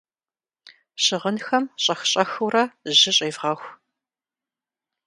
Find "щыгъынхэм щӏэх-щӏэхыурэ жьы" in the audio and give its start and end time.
1.03-3.11